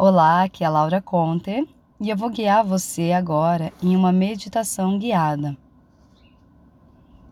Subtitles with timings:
[0.00, 1.68] Olá, aqui é a Laura Conte
[2.00, 5.58] e eu vou guiar você agora em uma meditação guiada.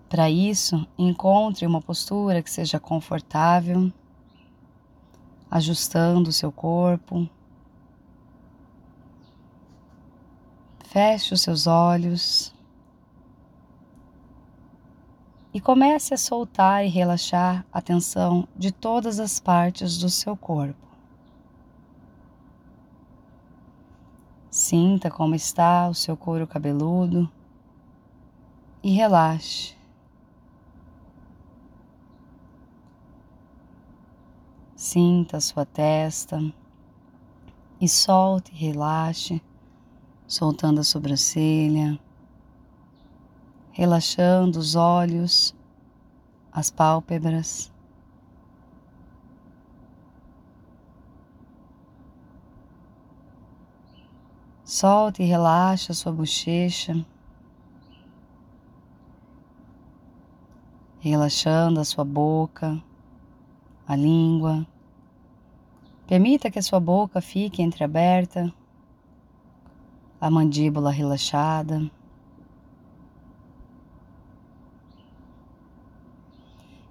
[0.08, 3.92] Para isso, encontre uma postura que seja confortável,
[5.48, 7.28] ajustando o seu corpo.
[10.86, 12.52] Feche os seus olhos
[15.54, 20.95] e comece a soltar e relaxar a tensão de todas as partes do seu corpo.
[24.50, 27.30] Sinta como está o seu couro cabeludo
[28.82, 29.74] e relaxe.
[34.74, 36.40] Sinta a sua testa
[37.80, 39.42] e solte e relaxe,
[40.26, 41.98] soltando a sobrancelha,
[43.72, 45.54] relaxando os olhos,
[46.52, 47.72] as pálpebras.
[54.68, 57.06] Solta e relaxa sua bochecha,
[60.98, 62.82] relaxando a sua boca,
[63.86, 64.66] a língua.
[66.08, 68.52] Permita que a sua boca fique entreaberta,
[70.20, 71.88] a mandíbula relaxada.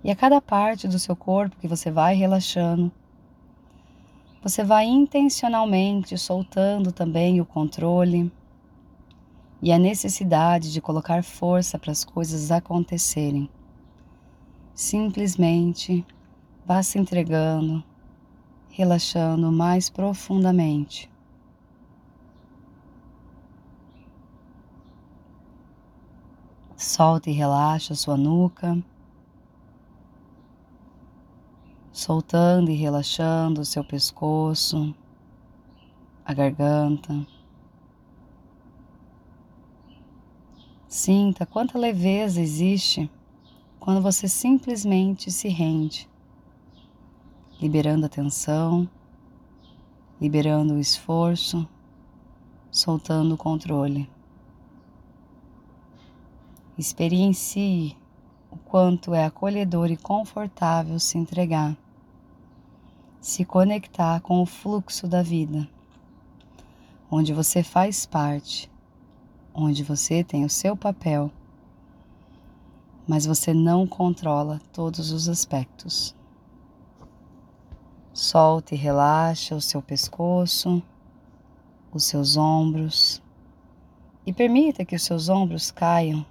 [0.01, 2.89] E a cada parte do seu corpo que você vai relaxando,
[4.45, 8.31] você vai intencionalmente soltando também o controle
[9.59, 13.49] e a necessidade de colocar força para as coisas acontecerem.
[14.71, 16.05] Simplesmente
[16.63, 17.83] vá se entregando,
[18.69, 21.09] relaxando mais profundamente.
[26.77, 28.77] Solta e relaxa a sua nuca
[31.95, 34.93] soltando e relaxando o seu pescoço,
[36.25, 37.25] a garganta.
[40.89, 43.09] Sinta quanta leveza existe
[43.79, 46.09] quando você simplesmente se rende,
[47.61, 48.89] liberando a tensão,
[50.19, 51.65] liberando o esforço,
[52.69, 54.09] soltando o controle.
[56.77, 57.95] Experiencie
[58.51, 61.77] o quanto é acolhedor e confortável se entregar
[63.25, 65.67] se conectar com o fluxo da vida,
[67.09, 68.71] onde você faz parte,
[69.51, 71.31] onde você tem o seu papel,
[73.07, 76.15] mas você não controla todos os aspectos.
[78.13, 80.83] Solte e relaxa o seu pescoço,
[81.91, 83.23] os seus ombros
[84.23, 86.23] e permita que os seus ombros caiam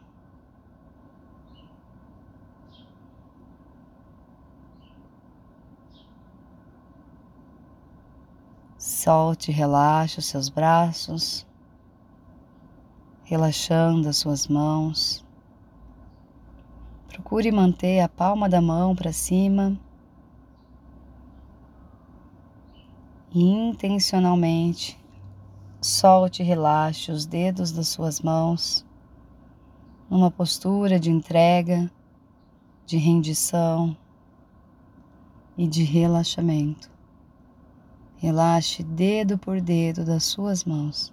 [9.05, 11.47] Solte e relaxe os seus braços,
[13.23, 15.23] relaxando as suas mãos.
[17.09, 19.79] Procure manter a palma da mão para cima
[23.31, 24.99] e intencionalmente
[25.83, 28.87] solte e relaxe os dedos das suas mãos
[30.09, 31.93] numa postura de entrega,
[32.87, 33.95] de rendição
[35.59, 36.94] e de relaxamento.
[38.25, 41.13] Relaxe dedo por dedo das suas mãos.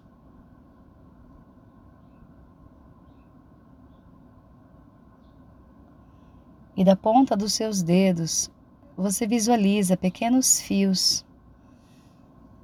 [6.73, 8.49] E da ponta dos seus dedos,
[8.95, 11.25] você visualiza pequenos fios,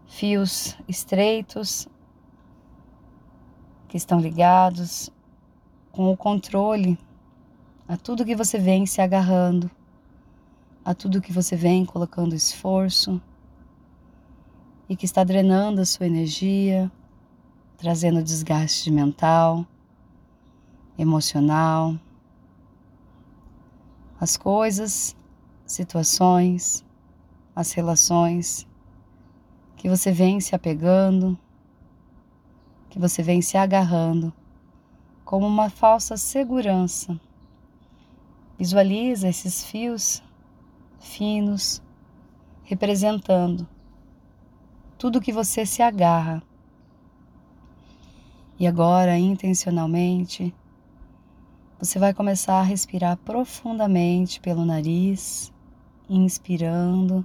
[0.08, 1.90] fios estreitos
[3.90, 5.10] que estão ligados
[5.92, 6.98] com o controle
[7.86, 9.70] a tudo que você vem se agarrando,
[10.86, 13.22] a tudo que você vem colocando esforço
[14.90, 16.92] e que está drenando a sua energia,
[17.78, 19.66] trazendo desgaste mental,
[20.98, 21.96] emocional.
[24.20, 25.16] As coisas,
[25.66, 26.86] situações,
[27.56, 28.68] as relações
[29.76, 31.38] que você vem se apegando,
[32.90, 34.34] que você vem se agarrando
[35.24, 37.20] como uma falsa segurança.
[38.58, 40.24] Visualiza esses fios
[41.00, 41.82] finos
[42.64, 43.68] representando
[44.98, 46.42] tudo que você se agarra.
[48.60, 50.54] E agora, intencionalmente,
[51.80, 55.54] você vai começar a respirar profundamente pelo nariz,
[56.10, 57.24] inspirando,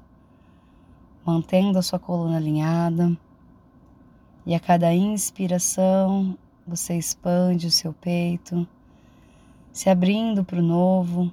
[1.25, 3.17] mantendo a sua coluna alinhada.
[4.45, 6.37] E a cada inspiração,
[6.67, 8.69] você expande o seu peito,
[9.73, 11.33] se abrindo para o novo,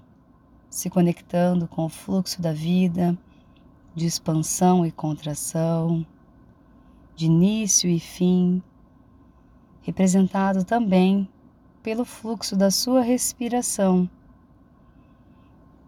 [0.70, 3.18] se conectando com o fluxo da vida,
[3.94, 6.06] de expansão e contração
[7.20, 8.64] de início e fim,
[9.82, 11.28] representado também
[11.84, 14.10] pelo fluxo da sua respiração,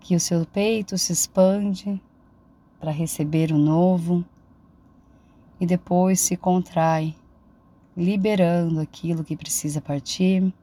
[0.02, 2.02] que o seu peito se expande
[2.82, 4.26] para receber o novo
[5.58, 7.16] e depois se contrai,
[7.96, 10.54] liberando aquilo que precisa partir,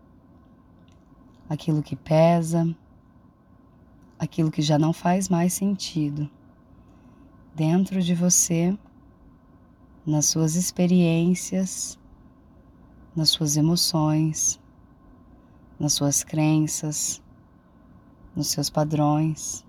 [1.48, 2.76] aquilo que pesa,
[4.18, 6.28] aquilo que já não faz mais sentido
[7.54, 8.76] dentro de você,
[10.08, 11.98] nas suas experiências,
[13.14, 14.58] nas suas emoções,
[15.78, 17.22] nas suas crenças,
[18.34, 19.66] nos seus padrões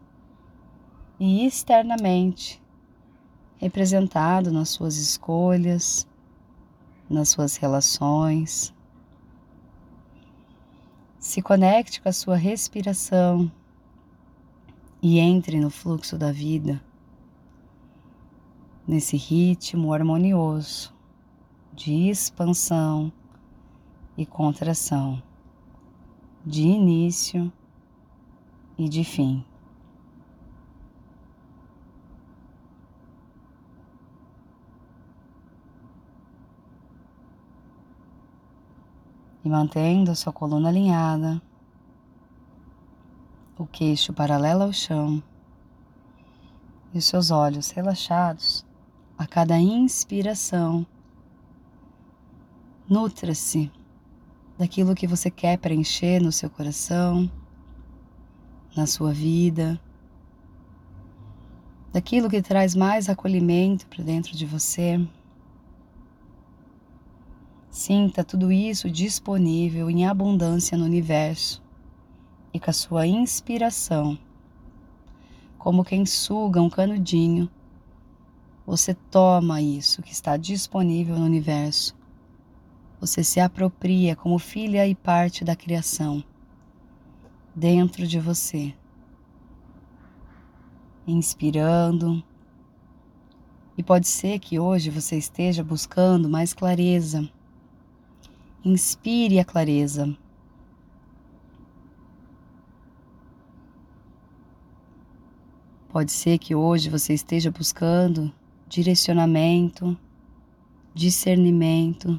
[1.19, 2.61] e externamente
[3.57, 6.07] representado nas suas escolhas,
[7.09, 8.73] nas suas relações.
[11.19, 13.51] Se conecte com a sua respiração
[15.01, 16.81] e entre no fluxo da vida,
[18.89, 20.91] nesse ritmo harmonioso
[21.71, 23.13] de expansão
[24.17, 25.21] e contração,
[26.43, 27.53] de início
[28.79, 29.45] e de fim.
[39.45, 41.41] e mantendo a sua coluna alinhada,
[43.57, 45.23] o queixo paralelo ao chão
[46.93, 48.67] e os seus olhos relaxados
[49.19, 50.87] a cada inspiração.
[52.87, 53.69] Nutra-se
[54.57, 57.29] daquilo que você quer preencher no seu coração,
[58.73, 59.77] na sua vida,
[61.91, 65.05] daquilo que traz mais acolhimento para dentro de você.
[67.69, 71.61] Sinta tudo isso disponível em abundância no universo
[72.53, 74.17] e com a sua inspiração,
[75.57, 77.49] como quem suga um canudinho,
[78.69, 81.97] você toma isso que está disponível no universo.
[83.01, 86.23] Você se apropria como filha e parte da criação
[87.55, 88.75] dentro de você.
[91.07, 92.23] Inspirando.
[93.75, 97.27] E pode ser que hoje você esteja buscando mais clareza
[98.63, 100.17] Inspire a clareza.
[105.87, 108.31] Pode ser que hoje você esteja buscando
[108.69, 109.97] direcionamento,
[110.93, 112.17] discernimento.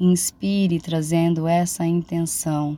[0.00, 2.76] Inspire trazendo essa intenção.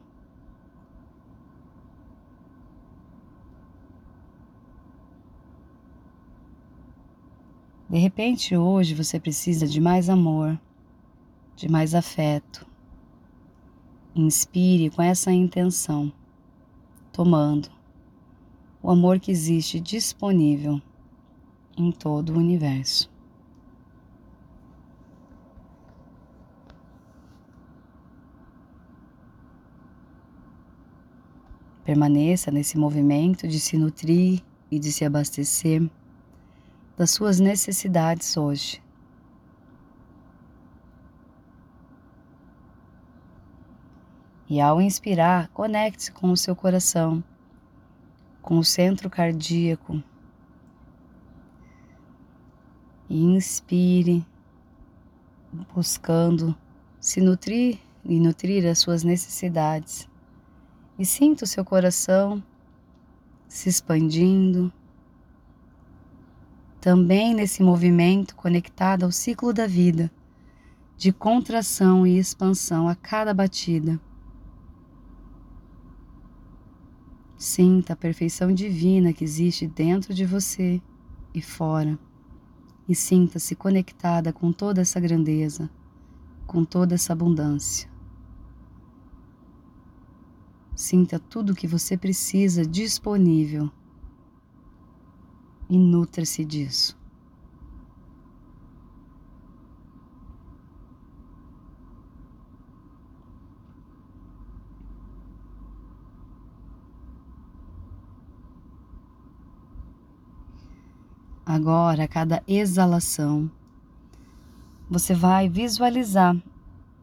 [7.89, 10.59] De repente, hoje você precisa de mais amor
[11.59, 12.65] de mais afeto.
[14.15, 16.13] Inspire com essa intenção,
[17.13, 17.69] tomando
[18.81, 20.81] o amor que existe disponível
[21.79, 23.11] em todo o universo.
[31.85, 35.89] Permaneça nesse movimento de se nutrir e de se abastecer
[36.97, 38.83] das suas necessidades hoje.
[44.51, 47.23] E ao inspirar, conecte-se com o seu coração,
[48.43, 50.03] com o centro cardíaco.
[53.09, 54.27] E inspire,
[55.75, 56.55] buscando
[57.01, 60.09] se nutrir e nutrir as suas necessidades.
[60.99, 62.43] E sinta o seu coração
[63.49, 64.73] se expandindo,
[66.81, 70.11] também nesse movimento conectado ao ciclo da vida,
[70.97, 74.01] de contração e expansão a cada batida.
[77.37, 80.83] Sinta a perfeição divina que existe dentro de você
[81.33, 81.99] e fora.
[82.89, 85.71] E sinta-se conectada com toda essa grandeza,
[86.47, 87.89] com toda essa abundância.
[90.75, 93.71] Sinta tudo o que você precisa disponível
[95.69, 96.98] e nutra-se disso.
[111.59, 113.51] Agora, a cada exalação,
[114.89, 116.37] você vai visualizar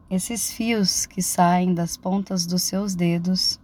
[0.08, 3.60] esses fios que saem das pontas dos seus dedos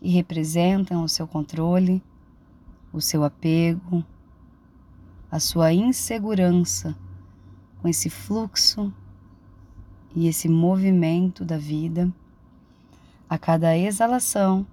[0.00, 2.02] e representam o seu controle,
[2.94, 4.02] o seu apego,
[5.30, 6.96] a sua insegurança
[7.82, 8.90] com esse fluxo
[10.16, 12.10] e esse movimento da vida.
[13.28, 14.66] A cada exalação,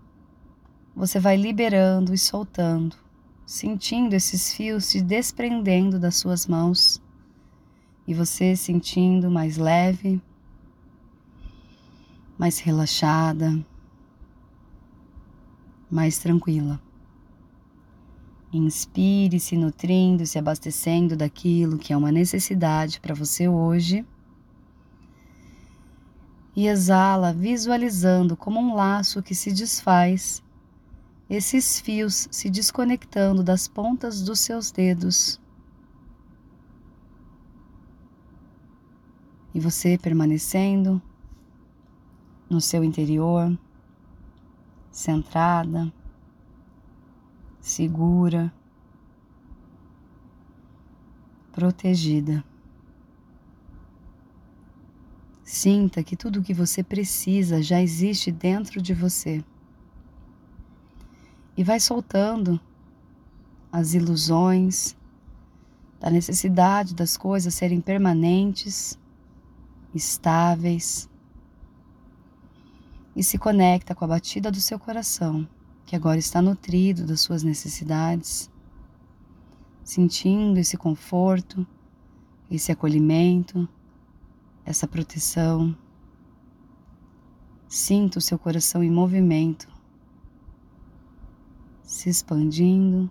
[0.96, 3.09] você vai liberando e soltando
[3.50, 7.02] sentindo esses fios se desprendendo das suas mãos
[8.08, 10.22] e você sentindo mais leve,
[12.38, 13.60] mais relaxada,
[15.90, 16.80] mais tranquila.
[18.54, 24.06] Inspire, se nutrindo, se abastecendo daquilo que é uma necessidade para você hoje.
[26.56, 30.44] E exala, visualizando como um laço que se desfaz,
[31.30, 35.40] esses fios se desconectando das pontas dos seus dedos.
[39.54, 41.00] E você permanecendo
[42.50, 43.56] no seu interior,
[44.92, 45.94] centrada,
[47.60, 48.52] segura,
[51.52, 52.44] protegida.
[55.44, 59.44] Sinta que tudo o que você precisa já existe dentro de você.
[61.60, 62.58] E vai soltando
[63.70, 64.96] as ilusões
[66.00, 68.98] da necessidade das coisas serem permanentes,
[69.94, 71.10] estáveis,
[73.14, 75.46] e se conecta com a batida do seu coração
[75.86, 78.50] que agora está nutrido das suas necessidades,
[79.84, 81.68] sentindo esse conforto,
[82.50, 83.68] esse acolhimento,
[84.64, 85.76] essa proteção.
[87.68, 89.68] Sinta o seu coração em movimento,
[91.90, 93.10] se expandindo,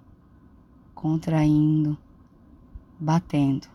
[0.94, 1.98] contraindo,
[2.96, 3.66] batendo.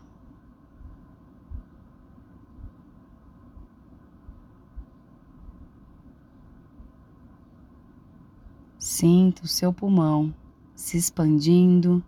[8.78, 10.34] Sinta o seu pulmão
[10.74, 12.02] se expandindo,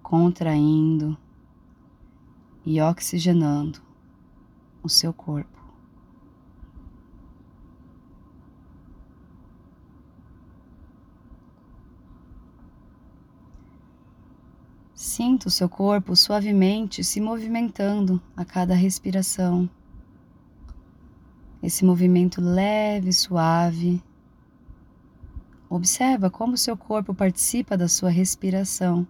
[0.00, 1.18] contraindo
[2.64, 3.82] e oxigenando
[4.80, 5.53] o seu corpo.
[15.06, 19.68] Sinta o seu corpo suavemente se movimentando a cada respiração.
[21.62, 24.02] Esse movimento leve, suave
[25.68, 29.06] Observa como seu corpo participa da sua respiração.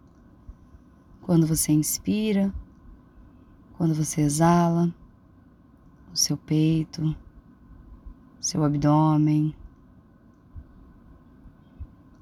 [1.23, 2.53] Quando você inspira,
[3.79, 4.93] quando você exala,
[6.13, 7.15] o seu peito,
[8.41, 9.55] seu abdômen,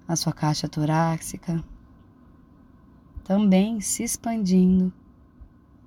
[0.07, 1.64] a sua caixa torácica,
[3.25, 4.93] também se expandindo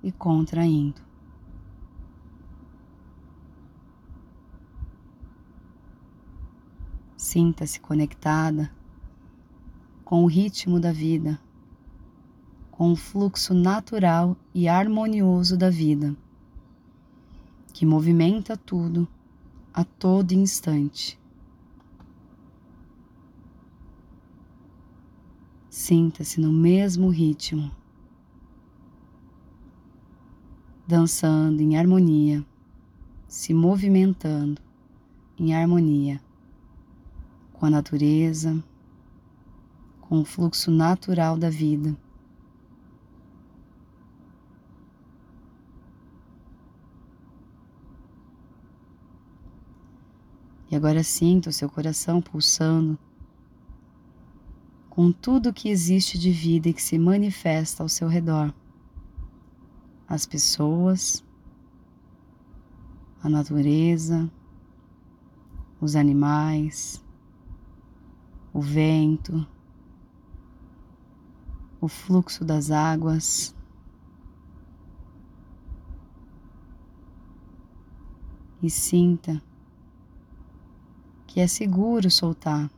[0.02, 1.00] e contraindo.
[7.16, 8.70] Sinta-se conectada
[10.04, 11.40] com o ritmo da vida,
[12.70, 16.16] com o fluxo natural e harmonioso da vida,
[17.72, 19.08] que movimenta tudo
[19.74, 21.18] a todo instante.
[25.68, 27.70] Sinta-se no mesmo ritmo,
[30.86, 32.44] dançando em harmonia,
[33.26, 34.60] se movimentando
[35.38, 36.20] em harmonia
[37.52, 38.62] com a natureza,
[40.00, 41.96] com o fluxo natural da vida.
[50.70, 52.98] E agora sinta o seu coração pulsando
[54.96, 58.50] com tudo que existe de vida e que se manifesta ao seu redor.
[60.08, 61.22] As pessoas,
[63.22, 64.30] a natureza,
[65.78, 67.04] os animais,
[68.54, 69.46] o vento,
[71.78, 73.54] o fluxo das águas.
[78.62, 79.42] E sinta
[81.26, 82.70] que é seguro soltar,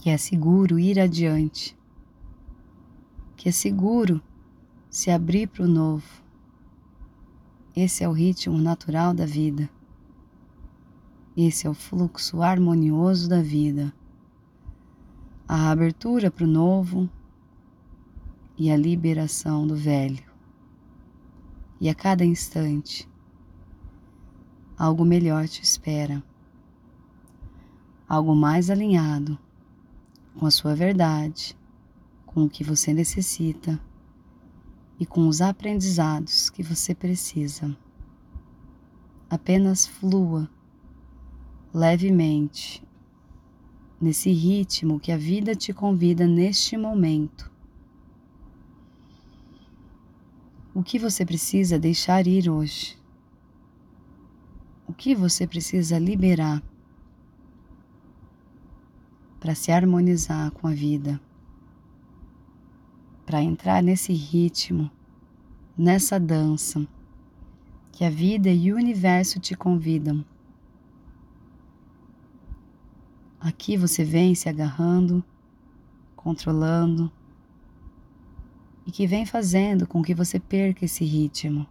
[0.00, 1.76] que é seguro ir adiante,
[3.36, 4.22] que é seguro
[4.88, 6.22] se abrir para o novo.
[7.74, 9.68] Esse é o ritmo natural da vida.
[11.36, 13.92] Esse é o fluxo harmonioso da vida
[15.48, 17.08] a abertura para o novo
[18.58, 20.22] e a liberação do velho.
[21.80, 23.08] E a cada instante,
[24.76, 26.22] algo melhor te espera,
[28.06, 29.38] algo mais alinhado
[30.38, 31.56] com a sua verdade,
[32.24, 33.78] com o que você necessita
[34.98, 37.76] e com os aprendizados que você precisa.
[39.28, 40.48] Apenas flua
[41.74, 42.82] levemente
[44.00, 47.50] nesse ritmo que a vida te convida neste momento.
[50.72, 52.96] O que você precisa deixar ir hoje?
[54.86, 56.62] O que você precisa liberar
[59.38, 61.20] para se harmonizar com a vida?
[63.24, 64.90] Para entrar nesse ritmo
[65.78, 66.84] nessa dança
[67.92, 70.24] que a vida e o universo te convidam.
[73.40, 75.22] Aqui você vem se agarrando,
[76.16, 77.10] controlando
[78.84, 81.64] e que vem fazendo com que você perca esse ritmo.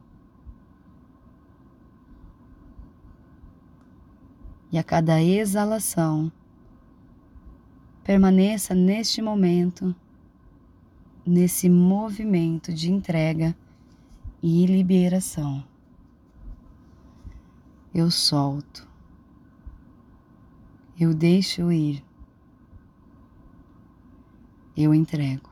[4.71, 6.31] E a cada exalação,
[8.07, 9.93] permaneça neste momento,
[11.25, 13.53] nesse movimento de entrega
[14.41, 15.61] e liberação.
[17.93, 18.87] Eu solto,
[20.97, 22.01] eu deixo ir,
[24.77, 25.49] eu entrego.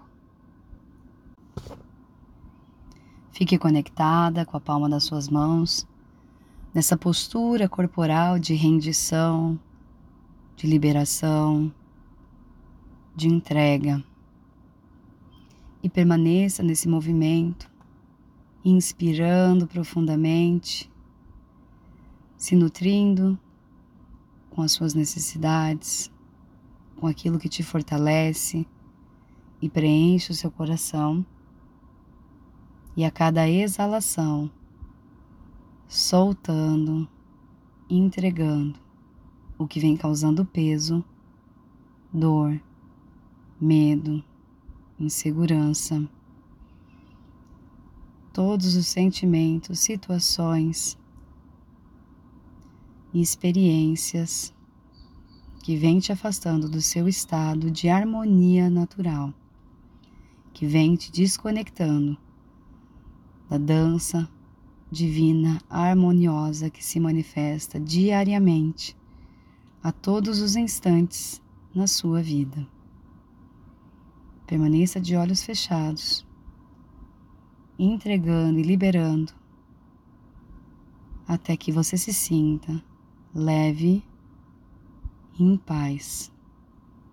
[3.33, 5.85] Fique conectada com a palma das suas mãos,
[6.73, 9.59] nessa postura corporal de rendição,
[10.55, 11.69] de liberação,
[13.15, 14.03] de entrega.
[15.81, 17.71] E permaneça nesse movimento,
[18.63, 20.91] inspirando profundamente,
[22.35, 23.39] se nutrindo
[24.49, 26.11] com as suas necessidades,
[26.95, 28.65] com aquilo que te fortalece
[29.61, 31.25] e preenche o seu coração
[32.97, 34.49] e a cada exalação,
[35.87, 37.07] soltando,
[37.89, 38.79] entregando
[39.57, 41.03] o que vem causando peso,
[42.11, 42.59] dor,
[43.65, 44.23] medo,
[44.99, 46.07] insegurança,
[48.31, 50.95] todos os sentimentos, situações
[53.11, 54.53] e experiências
[55.63, 59.33] que vem te afastando do seu estado de harmonia natural,
[60.53, 62.15] que vem te desconectando
[63.49, 64.29] da dança
[64.91, 68.95] divina harmoniosa que se manifesta diariamente,
[69.81, 71.41] a todos os instantes
[71.73, 72.74] na sua vida.
[74.45, 76.25] Permaneça de olhos fechados,
[77.79, 79.33] entregando e liberando,
[81.27, 82.83] até que você se sinta
[83.33, 84.03] leve
[85.37, 86.31] e em paz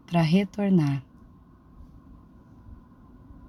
[0.06, 1.02] para retornar